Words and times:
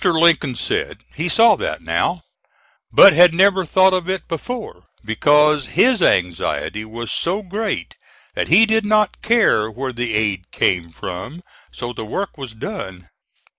Mr. 0.01 0.19
Lincoln 0.19 0.55
said 0.55 0.97
he 1.13 1.29
saw 1.29 1.55
that 1.55 1.83
now, 1.83 2.23
but 2.91 3.13
had 3.13 3.35
never 3.35 3.63
thought 3.63 3.93
of 3.93 4.09
it 4.09 4.27
before, 4.27 4.87
because 5.05 5.67
his 5.77 6.01
anxiety 6.01 6.83
was 6.83 7.11
so 7.11 7.43
great 7.43 7.95
that 8.33 8.47
he 8.47 8.65
did 8.65 8.83
not 8.83 9.21
care 9.21 9.69
where 9.69 9.93
the 9.93 10.15
aid 10.15 10.49
came 10.51 10.91
from 10.91 11.43
so 11.71 11.93
the 11.93 12.03
work 12.03 12.35
was 12.35 12.55
done. 12.55 13.09